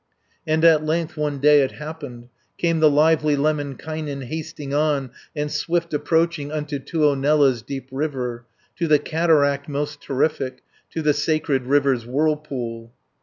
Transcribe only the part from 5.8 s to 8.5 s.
approaching Unto Tuonela's deep river,